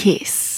Kiss. 0.00 0.49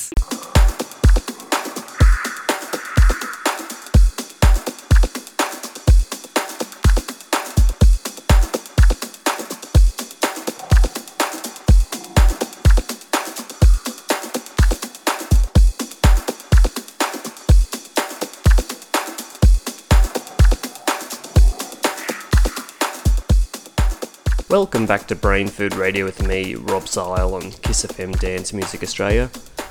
Welcome 24.52 24.84
back 24.84 25.06
to 25.06 25.16
Brain 25.16 25.48
Food 25.48 25.74
Radio 25.76 26.04
with 26.04 26.22
me, 26.26 26.56
Rob 26.56 26.86
Zile 26.86 27.34
on 27.34 27.52
Kiss 27.62 27.86
FM 27.86 28.20
Dance 28.20 28.52
Music 28.52 28.82
Australia. 28.82 29.30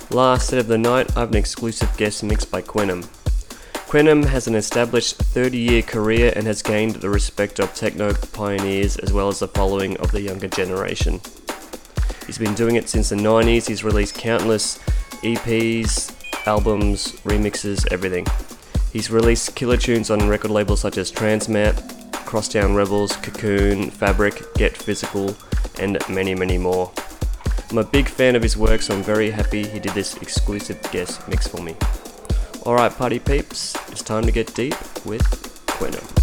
Last 0.09 0.47
set 0.47 0.57
of 0.57 0.65
the 0.65 0.77
night, 0.79 1.15
I 1.15 1.19
have 1.19 1.29
an 1.29 1.37
exclusive 1.37 1.95
guest 1.97 2.23
mix 2.23 2.45
by 2.45 2.63
Quenum. 2.63 3.03
Quenum 3.85 4.25
has 4.25 4.47
an 4.47 4.55
established 4.55 5.17
30 5.17 5.55
year 5.55 5.81
career 5.83 6.33
and 6.35 6.47
has 6.47 6.63
gained 6.63 6.95
the 6.95 7.11
respect 7.11 7.59
of 7.59 7.75
techno 7.75 8.11
pioneers 8.33 8.97
as 8.97 9.13
well 9.13 9.27
as 9.27 9.37
the 9.37 9.47
following 9.49 9.97
of 9.97 10.11
the 10.11 10.21
younger 10.21 10.47
generation. 10.47 11.21
He's 12.25 12.39
been 12.39 12.55
doing 12.55 12.75
it 12.75 12.89
since 12.89 13.09
the 13.09 13.17
90s, 13.17 13.67
he's 13.67 13.83
released 13.83 14.15
countless 14.15 14.79
EPs, 15.21 16.11
albums, 16.47 17.11
remixes, 17.21 17.85
everything. 17.91 18.25
He's 18.91 19.11
released 19.11 19.55
killer 19.55 19.77
tunes 19.77 20.09
on 20.09 20.27
record 20.27 20.49
labels 20.49 20.81
such 20.81 20.97
as 20.97 21.11
Transmat, 21.11 21.90
Crosstown 22.31 22.73
Rebels, 22.75 23.17
Cocoon, 23.17 23.91
Fabric, 23.91 24.41
Get 24.53 24.77
Physical, 24.77 25.35
and 25.81 25.97
many, 26.07 26.33
many 26.33 26.57
more. 26.57 26.89
I'm 27.69 27.77
a 27.77 27.83
big 27.83 28.07
fan 28.07 28.37
of 28.37 28.41
his 28.41 28.55
work, 28.55 28.81
so 28.81 28.95
I'm 28.95 29.03
very 29.03 29.31
happy 29.31 29.67
he 29.67 29.79
did 29.81 29.91
this 29.91 30.15
exclusive 30.15 30.81
guest 30.93 31.27
mix 31.27 31.45
for 31.45 31.61
me. 31.61 31.75
Alright, 32.65 32.93
party 32.97 33.19
peeps, 33.19 33.75
it's 33.91 34.01
time 34.01 34.23
to 34.23 34.31
get 34.31 34.55
deep 34.55 34.75
with 35.05 35.23
Quenum. 35.67 36.20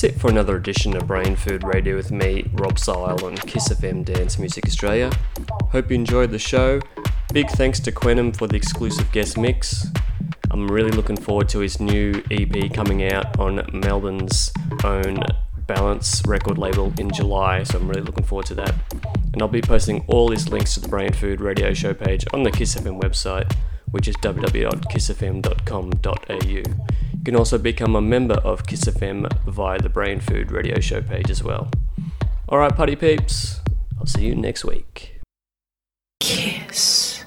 That's 0.00 0.14
it 0.14 0.18
for 0.18 0.30
another 0.30 0.56
edition 0.56 0.96
of 0.96 1.06
Brain 1.06 1.36
Food 1.36 1.62
Radio 1.62 1.94
with 1.94 2.10
me, 2.10 2.48
Rob 2.54 2.78
Zile 2.78 3.22
on 3.22 3.36
Kiss 3.36 3.68
FM 3.68 4.02
Dance 4.02 4.38
Music 4.38 4.64
Australia. 4.64 5.12
Hope 5.72 5.90
you 5.90 5.94
enjoyed 5.94 6.30
the 6.30 6.38
show. 6.38 6.80
Big 7.34 7.50
thanks 7.50 7.78
to 7.80 7.92
Quenum 7.92 8.34
for 8.34 8.46
the 8.46 8.56
exclusive 8.56 9.12
guest 9.12 9.36
mix. 9.36 9.88
I'm 10.50 10.68
really 10.68 10.90
looking 10.90 11.18
forward 11.18 11.50
to 11.50 11.58
his 11.58 11.80
new 11.80 12.22
EP 12.30 12.72
coming 12.72 13.12
out 13.12 13.38
on 13.38 13.56
Melbourne's 13.74 14.50
own 14.84 15.22
Balance 15.66 16.22
record 16.26 16.56
label 16.56 16.94
in 16.98 17.10
July, 17.10 17.62
so 17.64 17.78
I'm 17.78 17.86
really 17.86 18.00
looking 18.00 18.24
forward 18.24 18.46
to 18.46 18.54
that. 18.54 18.74
And 19.34 19.42
I'll 19.42 19.48
be 19.48 19.60
posting 19.60 20.06
all 20.06 20.30
his 20.30 20.48
links 20.48 20.72
to 20.74 20.80
the 20.80 20.88
Brain 20.88 21.12
Food 21.12 21.42
Radio 21.42 21.74
Show 21.74 21.92
page 21.92 22.24
on 22.32 22.42
the 22.42 22.50
Kiss 22.50 22.74
FM 22.74 23.02
website, 23.02 23.54
which 23.90 24.08
is 24.08 24.16
www.kissfm.com.au. 24.16 27.09
You 27.20 27.24
can 27.24 27.36
also 27.36 27.58
become 27.58 27.94
a 27.96 28.00
member 28.00 28.36
of 28.36 28.66
Kiss 28.66 28.86
FM 28.86 29.30
via 29.46 29.78
the 29.78 29.90
Brain 29.90 30.20
Food 30.20 30.50
Radio 30.50 30.80
Show 30.80 31.02
page 31.02 31.28
as 31.28 31.44
well. 31.44 31.70
Alright, 32.48 32.74
party 32.74 32.96
peeps, 32.96 33.60
I'll 33.98 34.06
see 34.06 34.24
you 34.24 34.34
next 34.34 34.64
week. 34.64 35.20
Kiss. 36.18 37.09